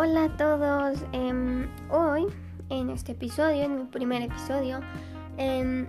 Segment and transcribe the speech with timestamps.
[0.00, 1.04] Hola a todos.
[1.10, 2.26] Em, hoy,
[2.70, 4.78] en este episodio, en mi primer episodio,
[5.38, 5.88] em,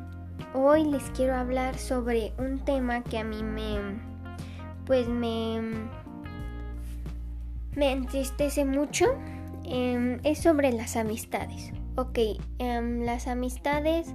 [0.56, 3.78] hoy les quiero hablar sobre un tema que a mí me,
[4.88, 5.62] pues me,
[7.76, 9.06] me entristece mucho.
[9.64, 11.72] Em, es sobre las amistades.
[11.96, 12.18] Ok,
[12.58, 14.08] las amistades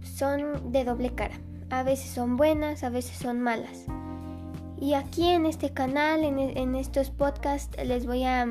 [0.00, 1.34] son de doble cara.
[1.68, 3.84] A veces son buenas, a veces son malas.
[4.80, 8.46] Y aquí en este canal, en, estos podcasts, les voy a,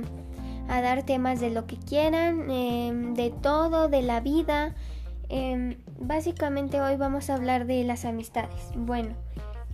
[0.68, 4.74] dar temas de lo que quieran, em, de todo, de la vida.
[5.30, 8.72] Em, básicamente hoy vamos a hablar de las amistades.
[8.76, 9.16] Bueno,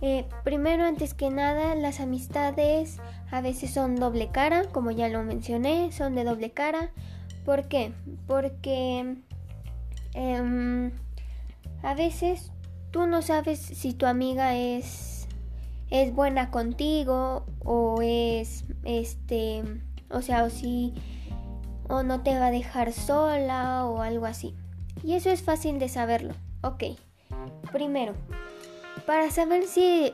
[0.02, 2.98] eh, primero, antes que nada, las amistades
[3.30, 6.90] a veces son doble cara, como ya lo mencioné, son de doble cara.
[7.44, 7.92] ¿Por qué?
[8.26, 9.16] Porque
[10.14, 10.90] em,
[11.82, 12.50] a veces
[12.90, 15.09] tú no sabes si tu amiga es
[15.90, 19.62] es buena contigo o es este,
[20.08, 20.94] o sea, o si
[21.88, 24.54] o no te va a dejar sola o algo así.
[25.02, 26.34] Y eso es fácil de saberlo.
[26.62, 26.84] Ok.
[27.72, 28.14] Primero,
[29.06, 30.12] para saber si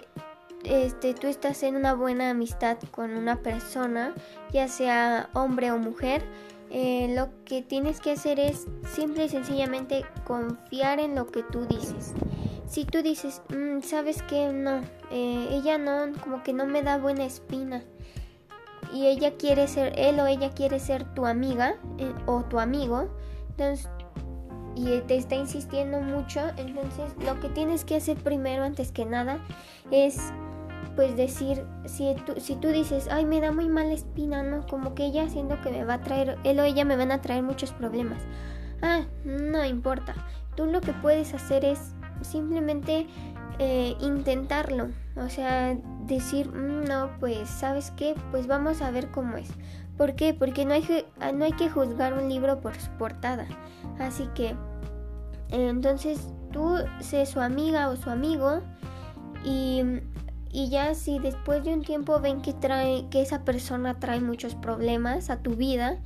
[0.64, 4.14] este, tú estás en una buena amistad con una persona,
[4.52, 6.22] ya sea hombre o mujer,
[6.70, 11.66] eh, lo que tienes que hacer es simple y sencillamente confiar en lo que tú
[11.66, 12.14] dices
[12.66, 16.98] si tú dices, mm, sabes que no, eh, ella no, como que no me da
[16.98, 17.82] buena espina
[18.92, 23.08] y ella quiere ser, él o ella quiere ser tu amiga eh, o tu amigo,
[23.50, 23.88] entonces,
[24.74, 29.38] y te está insistiendo mucho, entonces lo que tienes que hacer primero, antes que nada,
[29.90, 30.18] es
[30.96, 34.66] pues decir, si tú, si tú dices, ay, me da muy mala espina, ¿no?
[34.66, 37.20] Como que ella siento que me va a traer, él o ella me van a
[37.20, 38.22] traer muchos problemas.
[38.80, 40.14] Ah, no importa.
[40.54, 43.06] Tú lo que puedes hacer es simplemente
[43.58, 44.88] eh, intentarlo.
[45.16, 48.14] O sea, decir, mm, no, pues, ¿sabes qué?
[48.30, 49.48] Pues vamos a ver cómo es.
[49.96, 50.34] ¿Por qué?
[50.34, 53.46] Porque no hay que, no hay que juzgar un libro por su portada.
[53.98, 54.54] Así que,
[55.50, 58.60] entonces, tú sé su amiga o su amigo
[59.44, 59.82] y,
[60.52, 64.54] y ya si después de un tiempo ven que, trae, que esa persona trae muchos
[64.54, 65.98] problemas a tu vida,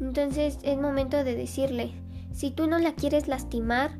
[0.00, 1.92] entonces es momento de decirle,
[2.32, 3.92] si tú no la quieres lastimar,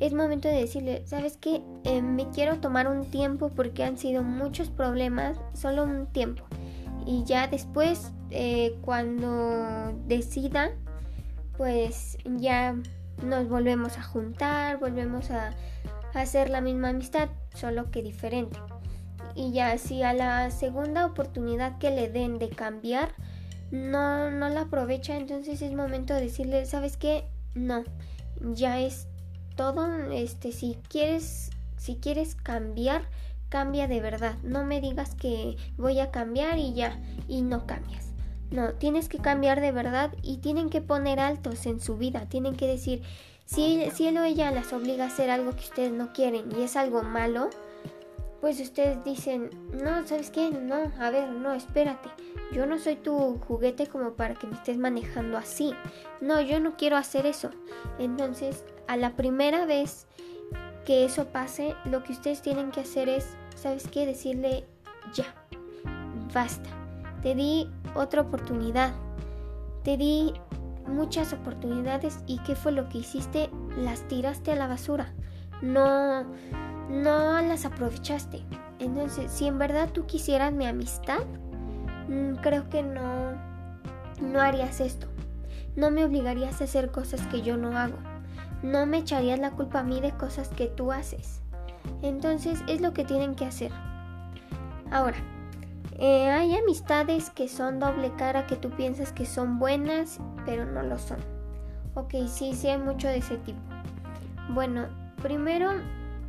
[0.00, 1.62] es momento de decirle, ¿sabes qué?
[1.84, 6.44] Eh, me quiero tomar un tiempo porque han sido muchos problemas, solo un tiempo.
[7.06, 10.70] Y ya después, eh, cuando decida,
[11.56, 12.76] pues ya
[13.22, 15.50] nos volvemos a juntar, volvemos a,
[16.14, 18.58] hacer la misma amistad, solo que diferente.
[19.34, 23.12] Y ya si a la segunda oportunidad que le den de cambiar,
[23.70, 27.24] no, no la aprovecha, entonces es momento de decirle, ¿sabes qué?
[27.54, 27.84] No,
[28.40, 29.06] ya es
[29.58, 33.02] todo, este, si quieres, si quieres cambiar,
[33.48, 34.36] cambia de verdad.
[34.44, 38.12] No me digas que voy a cambiar y ya, y no cambias.
[38.52, 42.26] No, tienes que cambiar de verdad y tienen que poner altos en su vida.
[42.28, 43.02] Tienen que decir,
[43.46, 46.62] si, si él o ella las obliga a hacer algo que ustedes no quieren y
[46.62, 47.50] es algo malo,
[48.40, 50.50] pues ustedes dicen, no, ¿sabes qué?
[50.50, 52.08] No, a ver, no, espérate.
[52.52, 55.74] Yo no soy tu juguete como para que me estés manejando así.
[56.20, 57.50] No, yo no quiero hacer eso.
[57.98, 60.06] Entonces, a la primera vez
[60.84, 64.06] que eso pase, lo que ustedes tienen que hacer es, ¿sabes qué?
[64.06, 64.64] Decirle
[65.12, 65.26] ya,
[66.32, 66.70] basta.
[67.22, 68.94] Te di otra oportunidad.
[69.82, 70.32] Te di
[70.86, 73.50] muchas oportunidades y ¿qué fue lo que hiciste?
[73.76, 75.12] Las tiraste a la basura.
[75.60, 76.24] No,
[76.88, 78.42] no las aprovechaste.
[78.78, 81.20] Entonces, si en verdad tú quisieras mi amistad,
[82.08, 83.32] mm, creo que no,
[84.20, 85.06] no harías esto.
[85.76, 87.96] No me obligarías a hacer cosas que yo no hago
[88.62, 91.40] no me echarías la culpa a mí de cosas que tú haces.
[92.02, 93.70] Entonces es lo que tienen que hacer.
[94.90, 95.16] Ahora,
[95.98, 100.82] eh, hay amistades que son doble cara que tú piensas que son buenas, pero no
[100.82, 101.18] lo son.
[101.94, 103.60] Ok, sí, sí hay mucho de ese tipo.
[104.50, 104.86] Bueno,
[105.22, 105.70] primero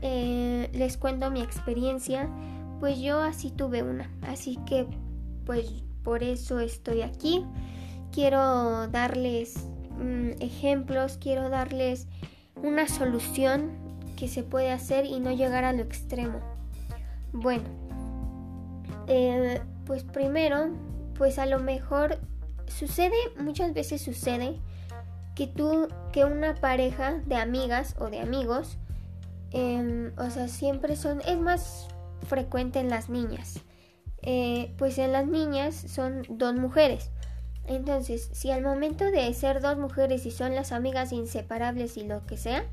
[0.01, 2.29] eh, les cuento mi experiencia,
[2.79, 4.87] pues yo así tuve una, así que
[5.45, 7.45] pues por eso estoy aquí.
[8.11, 9.67] Quiero darles
[9.99, 12.07] Mm, ejemplos, quiero darles
[12.55, 13.71] una solución
[14.15, 16.39] que se puede hacer y no llegar a lo extremo.
[17.33, 17.65] Bueno,
[19.07, 20.69] eh, pues primero,
[21.15, 22.17] pues a lo mejor
[22.67, 24.57] sucede, muchas veces sucede
[25.35, 28.77] que tú, que una pareja de amigas o de amigos,
[29.51, 31.87] em, o sea, siempre son, es más
[32.27, 33.61] frecuente en las niñas.
[34.21, 37.11] Eh, pues en las niñas son dos mujeres.
[37.65, 42.25] Entonces, si al momento de ser dos mujeres y son las amigas inseparables y lo
[42.25, 42.65] que sea,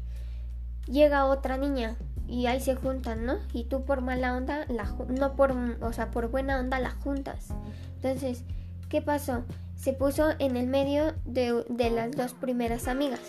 [0.87, 1.97] llega otra niña
[2.27, 3.39] y ahí se juntan, ¿no?
[3.53, 7.49] Y tú por mala onda, la, no por, o sea, por buena onda la juntas.
[7.97, 8.43] Entonces,
[8.89, 9.45] ¿qué pasó?
[9.77, 13.21] se puso en el medio de, de las dos primeras amigas.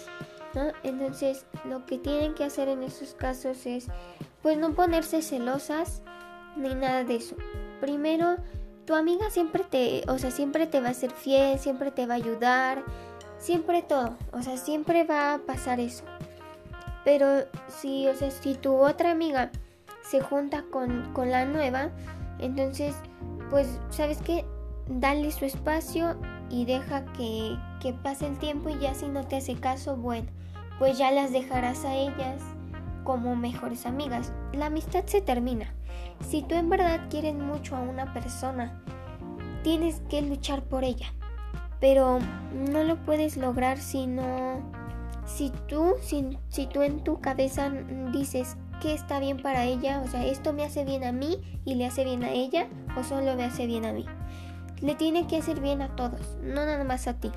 [0.84, 3.88] Entonces lo que tienen que hacer en esos casos es
[4.42, 6.02] pues no ponerse celosas
[6.56, 7.36] ni nada de eso.
[7.82, 8.38] Primero,
[8.86, 12.14] tu amiga siempre te, o sea, siempre te va a ser fiel, siempre te va
[12.14, 12.84] a ayudar,
[13.38, 16.04] siempre todo, o sea, siempre va a pasar eso.
[17.04, 19.52] Pero si, o sea, si tu otra amiga
[20.02, 21.90] se junta con, con la nueva,
[22.40, 22.96] entonces,
[23.50, 24.46] pues, ¿sabes qué?
[24.88, 26.18] Dale su espacio
[26.50, 30.28] y deja que, que pase el tiempo y ya si no te hace caso, bueno,
[30.80, 32.42] pues ya las dejarás a ellas
[33.04, 34.34] como mejores amigas.
[34.54, 35.74] La amistad se termina.
[36.28, 38.82] Si tú en verdad quieres mucho a una persona,
[39.64, 41.08] tienes que luchar por ella.
[41.80, 42.20] Pero
[42.54, 44.62] no lo puedes lograr si no...
[45.26, 47.70] Si tú, si, si tú en tu cabeza
[48.14, 51.76] dices que está bien para ella, o sea, esto me hace bien a mí y
[51.76, 54.06] le hace bien a ella, o solo me hace bien a mí.
[54.80, 57.32] Le tiene que hacer bien a todos, no nada más a ti.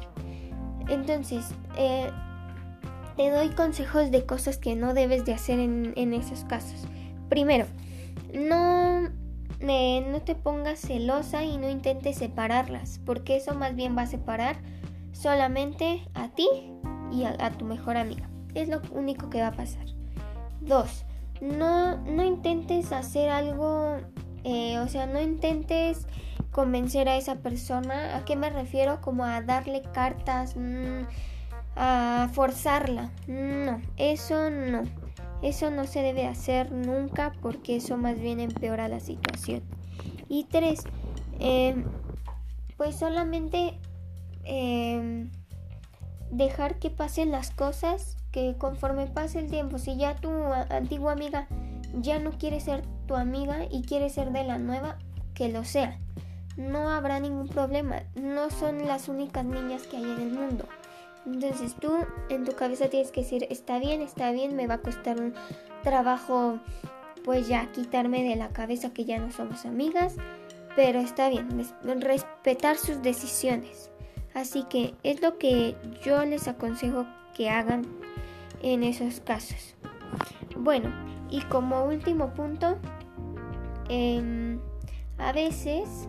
[0.89, 2.11] Entonces, eh,
[3.21, 6.87] te doy consejos de cosas que no debes de hacer en, esos casos.
[7.29, 7.67] Primero,
[8.33, 9.11] no,
[9.61, 14.07] eh, no te pongas celosa y no intentes separarlas, porque eso más bien va a
[14.07, 14.57] separar
[15.13, 16.49] solamente a ti
[17.13, 18.31] y a, tu mejor amiga.
[18.55, 19.85] Es lo único que va a pasar.
[20.63, 21.05] Dos,
[21.43, 23.99] no, no intentes hacer algo,
[24.45, 26.07] eh, o sea, no intentes
[26.53, 28.17] convencer a esa persona.
[28.17, 29.03] ¿A qué me refiero?
[29.03, 31.03] Como a darle cartas, mm,
[31.77, 33.11] a forzarla.
[33.27, 34.83] No, eso no.
[35.43, 39.63] Eso no se debe hacer nunca porque eso más bien empeora la situación.
[40.29, 40.85] Y tres,
[41.39, 41.85] em,
[42.77, 43.79] pues solamente
[44.45, 45.31] em,
[46.31, 50.31] dejar que pasen las cosas, que conforme pase el tiempo, si ya tu
[50.71, 51.49] antigua amiga
[51.95, 54.99] ya no quiere ser tu amiga y quiere ser de la nueva,
[55.35, 55.99] que lo sea.
[56.57, 58.03] No habrá ningún problema.
[58.15, 60.67] No son las únicas niñas que hay en el mundo.
[61.27, 61.93] Entonces tú
[62.29, 65.35] en tu cabeza tienes que decir, está bien, está bien, me va a costar un
[65.83, 66.59] trabajo
[67.25, 70.17] pues ya quitarme de la cabeza que ya no somos amigas,
[70.77, 71.49] pero está bien,
[72.01, 73.91] respetar sus decisiones.
[74.35, 77.83] Así que es lo que yo les aconsejo que hagan
[78.63, 79.75] en esos casos.
[80.57, 80.91] Bueno,
[81.31, 82.79] y como último punto,
[83.89, 84.61] em,
[85.19, 86.09] a veces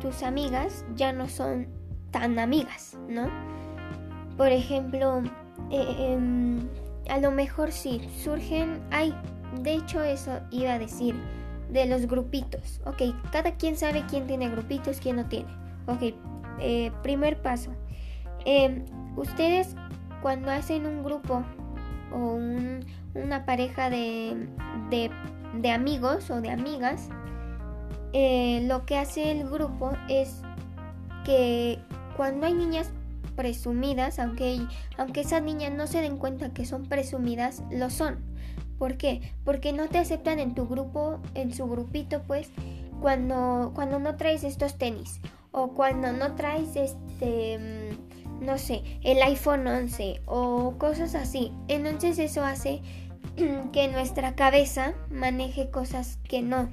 [0.00, 1.66] tus amigas ya no son
[2.14, 3.28] tan amigas, ¿no?
[4.36, 5.20] Por ejemplo,
[5.72, 6.60] eh, em,
[7.10, 9.12] a lo mejor sí, surgen, ay,
[9.62, 11.16] de hecho eso iba a decir,
[11.70, 12.80] de los grupitos.
[12.86, 13.02] Ok,
[13.32, 15.48] cada quien sabe quién tiene grupitos, quién no tiene.
[15.88, 16.14] Ok,
[16.60, 17.72] eh, primer paso.
[18.44, 18.84] Em,
[19.16, 19.74] ustedes
[20.22, 21.42] cuando hacen un grupo
[22.12, 22.38] o
[23.14, 24.48] una pareja de,
[24.90, 27.08] de, amigos o de amigas,
[28.12, 30.42] eh, lo que hace el grupo es
[31.24, 31.80] que
[32.16, 32.90] cuando hay niñas
[33.36, 34.60] presumidas, aunque,
[34.96, 38.18] aunque esas niñas no se den cuenta que son presumidas, lo son.
[38.78, 39.32] ¿Por qué?
[39.44, 42.50] Porque no te aceptan en tu grupo, en su grupito, pues,
[43.00, 45.20] cuando, cuando no traes estos tenis
[45.52, 51.52] o cuando no traes este, mm, no sé, el iPhone 11 o cosas así.
[51.68, 52.82] Entonces eso hace
[53.72, 56.70] que nuestra cabeza maneje cosas que no.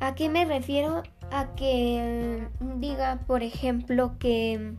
[0.00, 1.02] ¿A qué me refiero?
[1.34, 2.48] A que
[2.78, 4.74] diga, por ejemplo, que...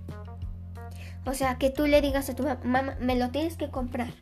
[1.25, 4.13] O sea, que tú le digas a tu mamá, me lo tienes que comprar.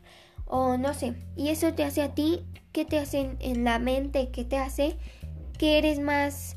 [0.46, 1.14] O no sé.
[1.36, 4.30] Y eso te hace a ti, ¿qué te hace en la mente?
[4.30, 4.96] ¿Qué te hace
[5.58, 6.56] que eres más...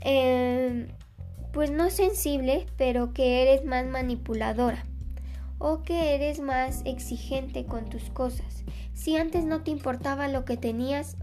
[0.00, 0.88] Em,
[1.52, 4.84] pues no sensible, pero que eres más manipuladora.
[5.58, 8.64] O que eres más exigente con tus cosas.
[8.92, 11.16] Si antes no te importaba lo que tenías,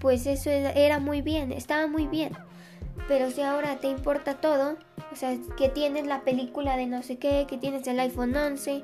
[0.00, 2.32] pues eso era muy bien, estaba muy bien.
[3.08, 4.76] Pero si ahora te importa todo,
[5.12, 8.82] o sea, que tienes la película de no sé qué, que tienes el iPhone 11,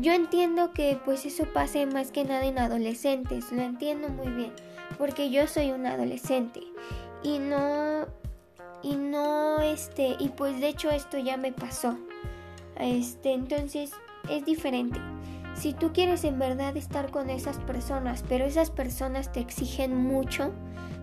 [0.00, 4.52] yo entiendo que pues eso pase más que nada en adolescentes, lo entiendo muy bien,
[4.98, 6.60] porque yo soy un adolescente
[7.22, 8.06] y no
[8.82, 11.96] y no este y pues de hecho esto ya me pasó.
[12.76, 13.92] Este, entonces
[14.28, 15.00] es diferente.
[15.54, 20.52] Si tú quieres en verdad estar con esas personas, pero esas personas te exigen mucho,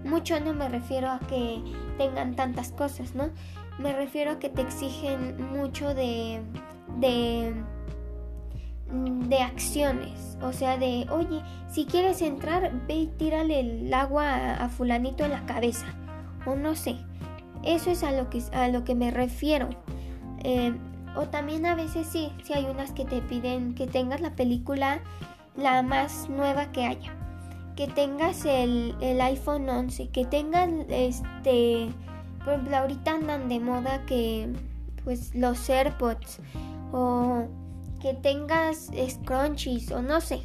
[0.03, 1.61] mucho no me refiero a que
[1.97, 3.29] tengan tantas cosas, ¿no?
[3.79, 6.41] Me refiero a que te exigen mucho de,
[6.99, 7.53] de,
[8.91, 10.37] de acciones.
[10.41, 15.31] O sea, de, oye, si quieres entrar, ve y tírale el agua a, fulanito en
[15.31, 15.85] la cabeza.
[16.45, 16.97] O no sé.
[17.63, 19.69] Eso es a lo que, a lo que me refiero.
[20.43, 20.73] Eh,
[21.15, 25.01] o también a veces sí, si hay unas que te piden que tengas la película
[25.57, 27.13] la más nueva que haya
[27.75, 31.89] que tengas el, iPhone 11, que tengas este,
[32.39, 34.51] por ejemplo, ahorita andan de moda que,
[35.03, 36.39] pues los AirPods
[36.91, 37.47] o
[37.99, 40.41] que tengas scrunchies o no sé.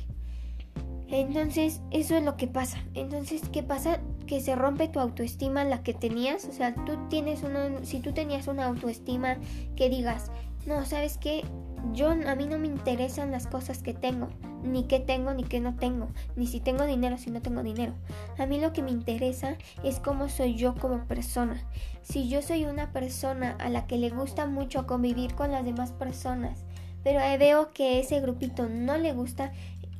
[1.08, 2.78] Entonces, eso es lo que pasa.
[2.94, 4.00] Entonces, ¿qué pasa?
[4.26, 6.46] Que se rompe tu autoestima, la que tenías.
[6.46, 9.36] O sea, tú tienes una, si tú tenías una autoestima
[9.76, 10.32] que digas,
[10.66, 11.44] no, ¿sabes qué?
[11.92, 14.28] Yo, a mí no me interesan las cosas que tengo,
[14.66, 17.94] ni qué tengo, ni qué no tengo, ni si tengo dinero, si no tengo dinero.
[18.38, 21.62] A mí lo que me interesa es cómo soy yo como persona.
[22.02, 25.92] Si yo soy una persona a la que le gusta mucho convivir con las demás
[25.92, 26.64] personas,
[27.02, 29.52] pero veo que ese grupito no le gusta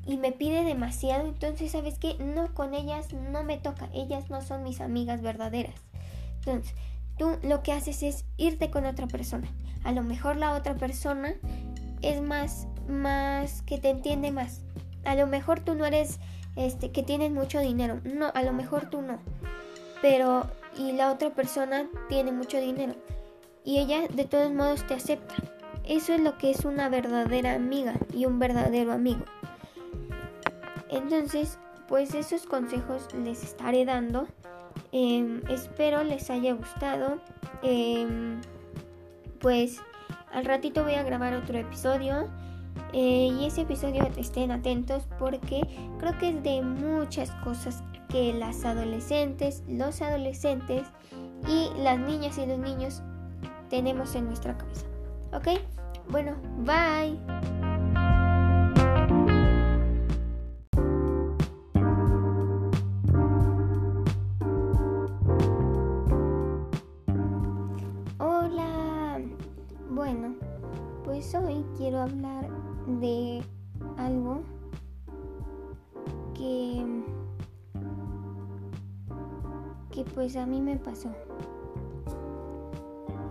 [0.07, 4.41] y me pide demasiado, entonces sabes qué, no con ellas no me toca, ellas no
[4.41, 5.75] son mis amigas verdaderas.
[6.39, 6.75] Entonces,
[7.19, 9.49] tú lo que haces es irte con otra persona.
[9.85, 11.35] A lo mejor la otra persona
[12.11, 14.63] es más más que te entiende más.
[15.05, 16.19] A lo mejor tú no eres
[16.57, 18.01] este que tienes mucho dinero.
[18.05, 19.19] No, a lo mejor tú no.
[20.03, 20.47] Pero
[20.77, 22.95] y la otra persona tiene mucho dinero
[23.65, 25.35] y ella de todos modos te acepta.
[25.85, 29.25] Eso es lo que es una verdadera amiga y un verdadero amigo.
[30.89, 31.59] Entonces,
[31.89, 34.27] pues esos consejos les estaré dando.
[34.93, 37.21] Em, espero les haya gustado.
[37.63, 38.41] Em,
[39.41, 39.81] pues
[40.33, 42.29] al ratito voy a grabar otro episodio.
[42.93, 45.61] Eh, y ese episodio estén atentos porque
[45.99, 50.87] creo que es de muchas cosas que las adolescentes, los adolescentes
[51.49, 53.03] y las niñas y los niños
[53.71, 54.87] tenemos en nuestra cabeza.
[55.33, 55.61] ¿Ok?
[56.11, 57.56] Bueno, bye.
[71.05, 72.49] Pues hoy quiero hablar
[73.01, 73.43] de
[73.97, 74.41] algo
[76.35, 77.05] que
[79.91, 81.09] que pues a mí me pasó.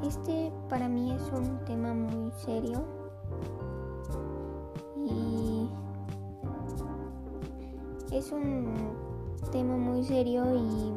[0.02, 2.84] Este para mí es un tema muy serio
[4.98, 5.70] y
[8.12, 8.96] es un
[9.52, 10.94] tema muy serio y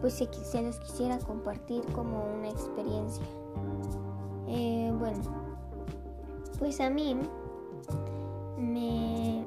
[0.00, 3.24] pues se, se los quisiera compartir como una experiencia.
[4.56, 5.18] Eh, bueno,
[6.60, 7.16] pues a mí
[8.56, 9.44] me,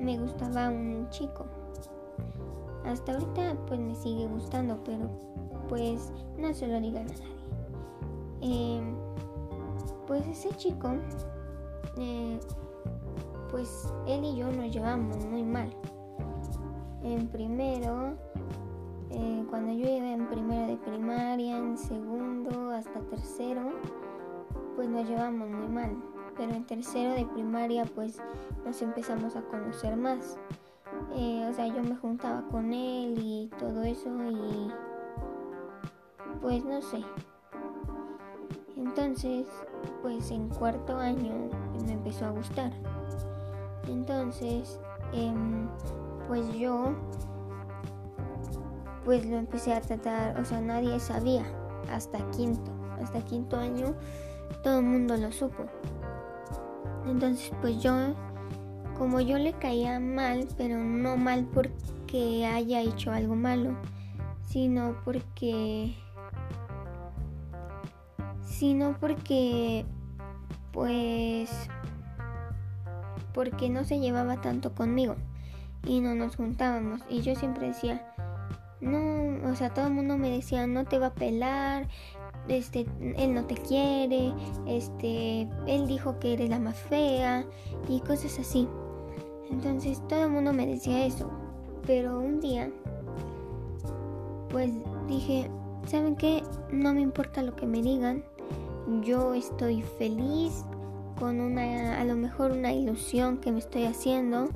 [0.00, 1.46] me gustaba un chico.
[2.84, 5.08] Hasta ahorita pues me sigue gustando, pero
[5.68, 7.30] pues no se lo digan a nadie.
[8.40, 8.96] Em,
[10.08, 10.88] pues ese chico,
[11.96, 12.40] eh,
[13.52, 15.70] pues él y yo nos llevamos muy mal.
[17.04, 18.16] En primero,
[19.10, 23.70] eh, cuando yo iba en primero de primaria, en segundo hasta tercero,
[24.80, 25.94] pues nos llevamos muy mal
[26.38, 28.16] pero en tercero de primaria pues
[28.64, 30.38] nos empezamos a conocer más.
[31.14, 34.70] Eh, o sea, yo me juntaba con él y todo eso y
[36.40, 37.02] pues no sé.
[38.78, 39.46] Entonces,
[40.00, 41.50] pues en cuarto año
[41.84, 42.72] me empezó a gustar.
[43.86, 44.80] Entonces,
[45.12, 45.68] em,
[46.26, 46.94] pues yo
[49.04, 51.44] pues lo empecé a tratar, o sea, nadie sabía
[51.92, 53.94] hasta quinto, hasta quinto año
[54.62, 55.66] todo el mundo lo supo.
[57.06, 58.14] Entonces pues yo,
[58.98, 63.76] como yo le caía mal, pero no mal porque haya hecho algo malo,
[64.46, 65.94] sino porque...
[68.44, 69.86] Sino porque...
[70.72, 71.50] Pues...
[73.32, 75.16] Porque no se llevaba tanto conmigo
[75.86, 77.00] y no nos juntábamos.
[77.08, 78.12] Y yo siempre decía,
[78.80, 81.88] no, o sea, todo el mundo me decía, no te va a pelar,
[82.56, 84.32] este, él no te quiere,
[84.66, 87.44] este, él dijo que eres la más fea
[87.88, 88.68] y cosas así.
[89.50, 91.30] Entonces todo el mundo me decía eso.
[91.86, 92.70] Pero un día,
[94.50, 94.70] pues
[95.08, 95.50] dije,
[95.86, 96.42] ¿saben qué?
[96.70, 98.24] No me importa lo que me digan.
[99.02, 100.64] Yo estoy feliz
[101.18, 104.48] con una, a lo mejor una ilusión que me estoy haciendo.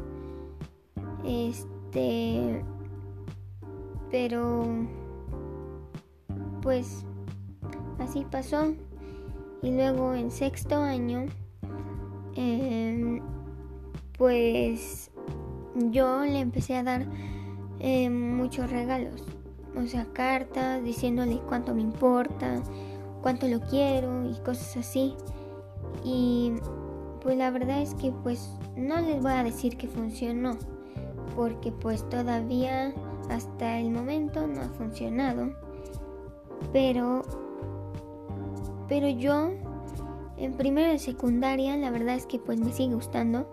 [1.25, 2.63] Este,
[4.11, 4.65] pero,
[6.63, 7.05] pues
[7.99, 8.75] Así pasó.
[9.63, 11.27] Y luego en sexto año,
[12.37, 13.21] em,
[14.19, 15.11] pues
[15.91, 17.07] yo le empecé a dar
[17.81, 19.25] em, muchos regalos.
[19.77, 22.63] O sea, cartas diciéndole cuánto me importa,
[23.23, 25.15] cuánto lo quiero y cosas así.
[26.05, 26.53] Y
[27.23, 30.57] pues la verdad es que pues no les voy a decir que funcionó.
[31.35, 32.95] Porque pues todavía
[33.31, 35.53] hasta el momento no ha funcionado.
[36.73, 37.23] Pero
[38.89, 39.51] pero yo,
[40.37, 43.49] en primero de secundaria, la verdad es que pues me sigue gustando.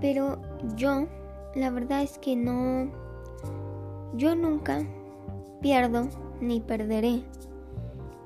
[0.00, 0.38] Pero
[0.76, 1.06] yo,
[1.54, 2.90] la verdad es que no...
[4.14, 4.84] Yo nunca
[5.60, 6.08] pierdo
[6.40, 7.22] ni perderé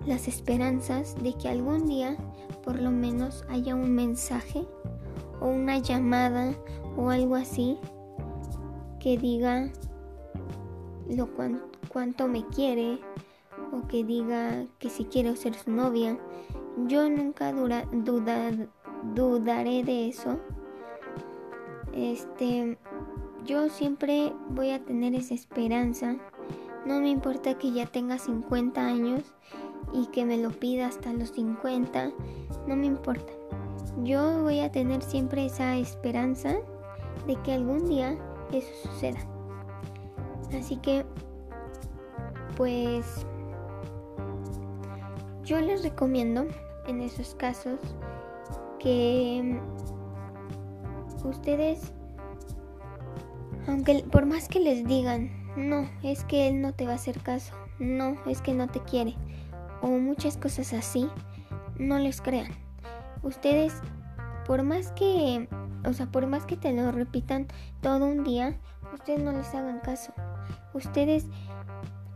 [0.07, 2.17] las esperanzas de que algún día
[2.65, 4.65] por lo menos haya un mensaje
[5.41, 6.55] o una llamada
[6.97, 7.79] o algo así
[8.99, 9.71] que diga
[11.09, 11.29] lo
[11.89, 12.99] cuánto me quiere
[13.89, 16.19] que diga que si quiero ser su novia.
[16.87, 17.53] Yo nunca
[19.15, 20.39] dudaré de eso.
[21.95, 22.77] Este,
[23.45, 26.17] yo siempre voy a tener esa esperanza.
[26.85, 29.23] No me importa que ya tenga 50 años
[29.93, 32.13] y que me lo pida hasta los 50.
[32.67, 33.33] No me importa.
[34.03, 36.57] Yo voy a tener siempre esa esperanza
[37.27, 38.17] de que algún día
[38.53, 39.19] eso suceda.
[40.59, 41.05] Así que,
[42.57, 43.27] pues,
[45.47, 46.45] yo les recomiendo
[46.89, 47.79] en esos casos
[48.81, 49.61] que
[51.25, 51.93] ustedes,
[53.69, 57.21] aunque por más que les digan, no, es que él no te va a hacer
[57.21, 59.15] caso, no, es que no te quiere,
[59.83, 61.09] o muchas cosas así,
[61.79, 62.51] no les crean.
[63.23, 63.73] Ustedes,
[64.47, 65.49] por más que,
[65.85, 67.47] o sea, por más que te lo repitan
[67.83, 68.59] todo un día,
[68.93, 70.13] ustedes no les hagan caso.
[70.75, 71.27] Ustedes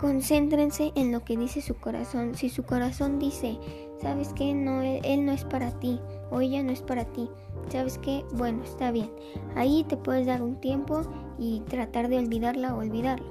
[0.00, 2.34] concéntrense en lo que dice su corazón.
[2.34, 3.58] Si su corazón dice,
[4.00, 4.54] ¿sabes qué?
[4.54, 7.28] No, él no es para ti o ella no es para ti.
[7.68, 8.24] ¿Sabes qué?
[8.32, 9.10] Bueno, está bien.
[9.56, 11.02] Ahí te puedes dar un tiempo
[11.38, 13.26] y tratar de olvidarla o olvidarlo.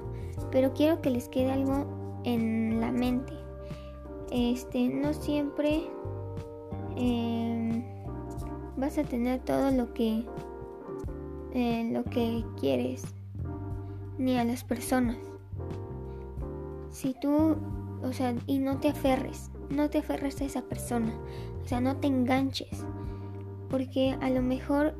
[0.52, 3.32] Pero quiero que les quede algo en la mente.
[4.30, 5.82] Este, no siempre
[6.96, 7.84] em,
[8.76, 10.24] vas a tener todo lo que
[11.52, 13.02] eh, lo que quieres
[14.18, 15.29] ni a las personas.
[16.90, 17.56] Si tú,
[18.02, 21.12] o sea, y no te aferres, no te aferres a esa persona,
[21.64, 22.84] o sea, no te enganches,
[23.68, 24.94] porque a lo mejor,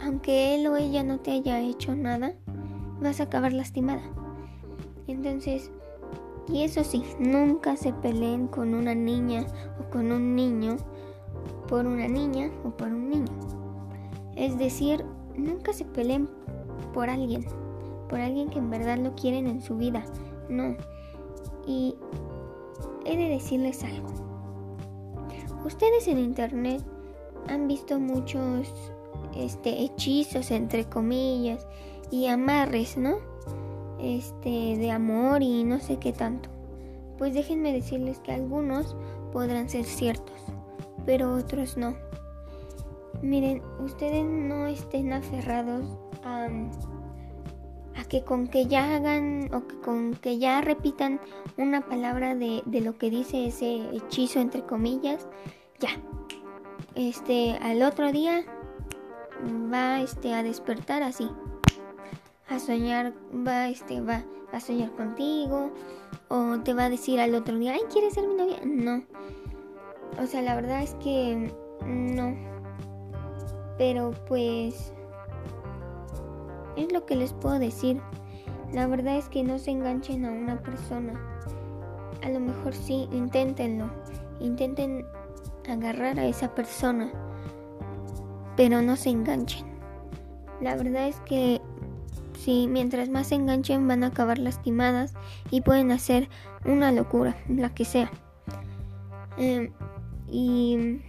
[0.00, 2.34] aunque él o ella no te haya hecho nada,
[3.00, 4.02] vas a acabar lastimada.
[5.06, 5.70] Entonces,
[6.48, 9.46] y eso sí, nunca se peleen con una niña
[9.80, 10.76] o con un niño
[11.68, 13.32] por una niña o por un niño.
[14.36, 15.04] Es decir,
[15.36, 16.28] nunca se peleen
[16.92, 17.46] por alguien,
[18.08, 20.04] por alguien que en verdad lo quieren en su vida.
[20.48, 20.76] No.
[21.66, 21.94] Y
[23.04, 24.12] he de decirles algo.
[25.64, 26.82] Ustedes en internet
[27.48, 28.72] han visto muchos
[29.36, 31.66] este hechizos entre comillas
[32.10, 33.16] y amarres, ¿no?
[34.00, 36.48] Este de amor y no sé qué tanto.
[37.18, 38.96] Pues déjenme decirles que algunos
[39.32, 40.40] podrán ser ciertos,
[41.06, 41.94] pero otros no.
[43.22, 45.84] Miren, ustedes no estén aferrados
[46.24, 46.48] a,
[48.12, 51.18] que con que ya hagan o que con que ya repitan
[51.56, 55.26] una palabra de, de lo que dice ese hechizo entre comillas,
[55.80, 55.88] ya.
[56.94, 58.44] Este, al otro día
[59.72, 61.26] va este a despertar así.
[62.50, 65.72] A soñar, va este va a soñar contigo
[66.28, 69.04] o te va a decir al otro día, "Ay, ¿quieres ser mi novia?" No.
[70.22, 71.50] O sea, la verdad es que
[71.86, 72.52] no
[73.78, 74.92] pero pues
[76.76, 78.00] es lo que les puedo decir.
[78.72, 81.12] La verdad es que no se enganchen a una persona.
[82.22, 83.90] A lo mejor sí, inténtenlo.
[84.40, 85.04] Intenten
[85.68, 87.10] agarrar a esa persona.
[88.56, 89.66] Pero no se enganchen.
[90.60, 91.60] La verdad es que
[92.38, 95.14] si mientras más se enganchen van a acabar lastimadas
[95.50, 96.28] y pueden hacer
[96.64, 98.10] una locura, la que sea.
[99.36, 99.72] Em,
[100.28, 101.00] y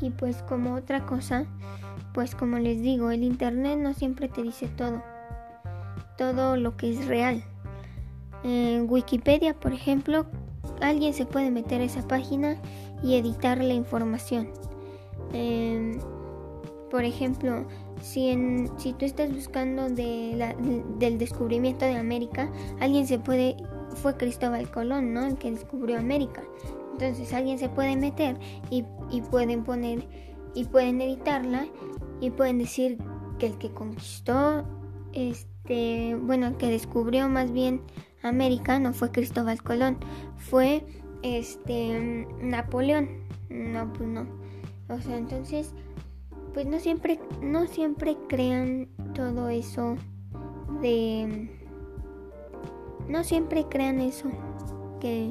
[0.00, 1.44] y pues como otra cosa,
[2.12, 5.02] pues como les digo, el Internet no siempre te dice todo,
[6.16, 7.42] todo lo que es real.
[8.42, 10.26] En Wikipedia, por ejemplo,
[10.80, 12.56] alguien se puede meter a esa página
[13.02, 14.48] y editar la información.
[15.32, 15.98] Em,
[16.90, 17.66] por ejemplo,
[18.02, 20.54] si, en, si tú estás buscando de la,
[20.98, 23.56] del descubrimiento de América, alguien se puede,
[23.94, 25.26] fue Cristóbal Colón, ¿no?
[25.26, 26.42] El que descubrió América.
[27.00, 28.36] Entonces alguien se puede meter
[28.68, 28.82] y,
[29.30, 30.06] pueden poner
[30.54, 31.66] y pueden editarla
[32.20, 32.98] y pueden decir
[33.38, 34.64] que el que conquistó,
[35.12, 37.82] este, bueno, el que descubrió más bien
[38.22, 39.98] América no fue Cristóbal Colón,
[40.36, 40.86] fue
[41.22, 43.08] este Napoleón.
[43.48, 44.26] No, pues no.
[44.88, 45.72] O sea, entonces,
[46.52, 49.96] pues no siempre, no siempre crean todo eso
[50.80, 51.50] de,
[53.08, 54.30] no siempre crean eso
[55.00, 55.30] que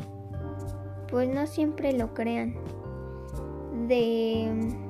[1.10, 2.56] pues no siempre lo crean
[3.88, 4.89] de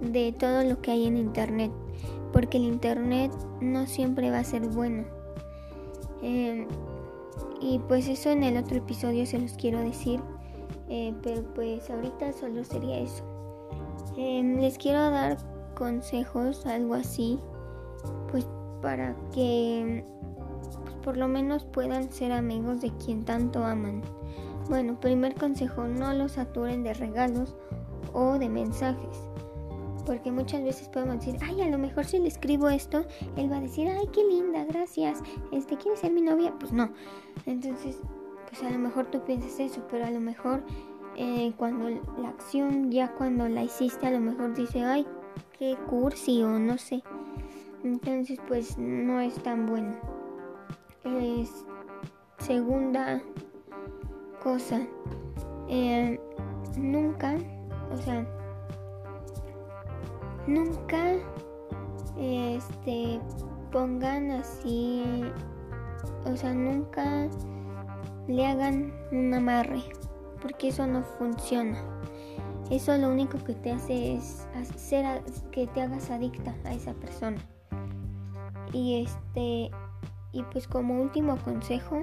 [0.00, 1.72] de todo lo que hay en internet
[2.32, 5.04] porque el internet no siempre va a ser bueno
[6.22, 6.66] em,
[7.60, 10.20] y pues eso en el otro episodio se los quiero decir
[10.88, 13.24] eh, pero pues ahorita solo sería eso
[14.16, 15.38] em, les quiero dar
[15.74, 17.38] consejos algo así
[18.30, 18.46] pues
[18.82, 20.04] para que
[20.84, 24.02] pues, por lo menos puedan ser amigos de quien tanto aman.
[24.68, 27.54] Bueno, primer consejo, no los saturen de regalos
[28.12, 29.28] o de mensajes.
[30.06, 33.04] Porque muchas veces podemos decir, ay, a lo mejor si le escribo esto,
[33.36, 35.20] él va a decir, ay, qué linda, gracias.
[35.52, 36.54] Este, ¿quieres ser mi novia?
[36.58, 36.90] Pues no.
[37.44, 37.98] Entonces,
[38.48, 40.62] pues a lo mejor tú piensas eso, pero a lo mejor
[41.16, 41.88] eh, cuando
[42.18, 45.06] la acción, ya cuando la hiciste, a lo mejor dice, ay,
[45.58, 47.02] qué cursi o no sé.
[47.82, 49.94] Entonces, pues no es tan bueno.
[51.04, 51.64] Es
[52.38, 53.22] segunda
[54.42, 54.80] cosa.
[55.68, 56.20] Eh,
[56.76, 57.36] nunca,
[57.92, 58.26] o sea,
[60.46, 61.14] nunca
[62.18, 63.20] este
[63.70, 65.24] pongan así,
[66.24, 67.28] o sea, nunca
[68.28, 69.82] le hagan un amarre,
[70.40, 71.78] porque eso no funciona.
[72.70, 77.38] Eso lo único que te hace es hacer que te hagas adicta a esa persona.
[78.72, 79.70] Y este
[80.32, 82.02] y pues como último consejo,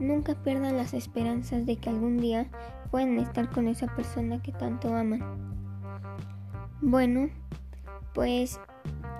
[0.00, 2.48] nunca pierdan las esperanzas de que algún día
[2.90, 5.47] puedan estar con esa persona que tanto aman.
[6.80, 7.28] Bueno,
[8.14, 8.60] pues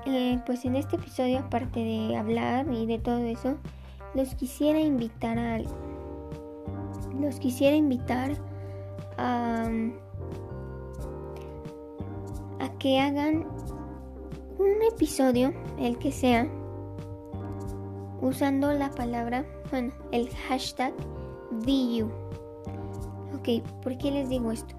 [0.06, 3.56] eh, pues en este episodio aparte de hablar y de todo eso,
[4.14, 5.58] los quisiera invitar a.
[7.18, 8.32] Los quisiera invitar
[9.16, 9.68] a
[12.60, 13.46] a que hagan
[14.58, 16.48] un episodio, el que sea,
[18.20, 20.92] usando la palabra, bueno, el hashtag
[21.50, 22.10] VU.
[23.34, 24.74] Ok, ¿por qué les digo esto?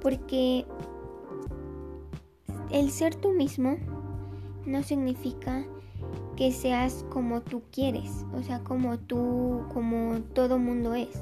[0.00, 0.66] Porque
[2.70, 3.76] el ser tú mismo
[4.64, 5.64] no significa
[6.36, 11.18] que seas como tú quieres, o sea, como tú, como todo mundo es.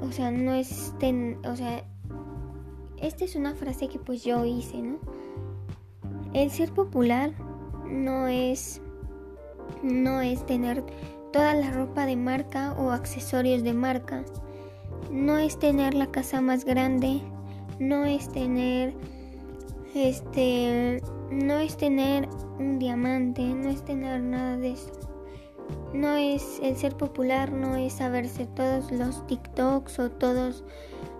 [0.00, 0.94] O sea, no es,
[1.44, 1.84] o sea,
[3.00, 4.98] esta es una frase que pues yo hice, ¿no?
[6.32, 7.32] El ser popular
[7.86, 8.80] no es
[9.82, 10.84] no es tener
[11.32, 14.24] toda la ropa de marca o accesorios de marca.
[15.10, 17.20] No es tener la casa más grande,
[17.78, 18.94] no es tener
[19.94, 22.28] este no es tener
[22.58, 24.92] un diamante, no es tener nada de eso.
[25.94, 30.64] No es el ser popular, no es saberse todos los TikToks o todos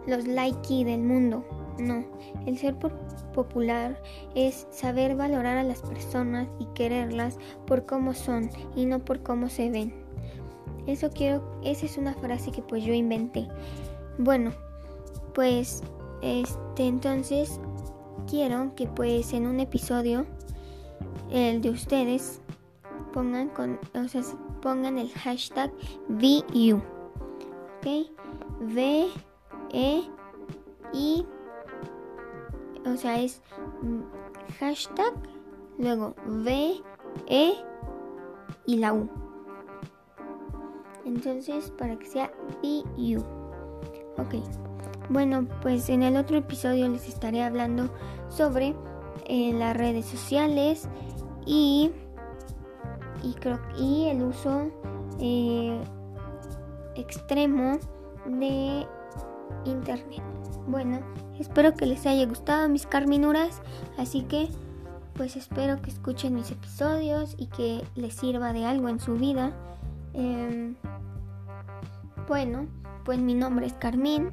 [0.06, 1.44] los likey del mundo.
[1.78, 2.04] No,
[2.46, 2.76] el ser
[3.34, 4.00] popular
[4.34, 9.48] es saber valorar a las personas y quererlas por cómo son y no por cómo
[9.48, 9.94] se ven.
[10.86, 13.48] Eso quiero, esa es una frase que pues yo inventé.
[14.18, 14.52] Bueno,
[15.34, 15.82] pues
[16.22, 17.60] este entonces
[18.28, 20.26] quiero que pues en un episodio
[21.30, 22.40] el de ustedes
[23.12, 24.22] pongan con, o sea,
[24.60, 25.72] pongan el hashtag
[26.08, 26.80] VU.
[27.78, 28.08] ¿Ok?
[28.60, 29.08] V
[29.72, 30.02] E
[30.92, 31.26] I
[32.86, 33.40] o sea, es
[34.58, 35.14] hashtag,
[35.78, 36.82] luego V,
[37.28, 37.52] E
[38.66, 39.08] y la U.
[41.04, 43.20] Entonces, para que sea U.
[44.18, 44.34] Ok.
[45.12, 47.90] Bueno, pues en el otro episodio les estaré hablando
[48.30, 48.74] sobre
[49.26, 50.88] eh, las redes sociales
[51.44, 51.90] y,
[53.22, 54.70] y, el uso
[55.20, 55.78] eh,
[56.94, 57.78] extremo
[58.24, 58.86] de
[59.66, 60.22] internet.
[60.66, 61.00] Bueno,
[61.38, 63.60] espero que les haya gustado mis carminuras,
[63.98, 64.48] así que
[65.12, 69.52] pues espero que escuchen mis episodios y que les sirva de algo en su vida.
[70.14, 70.74] Em,
[72.26, 72.66] bueno,
[73.04, 74.32] pues mi nombre es Carmín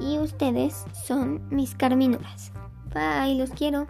[0.00, 2.52] y ustedes son mis carminuras.
[2.94, 3.86] Bye, los quiero.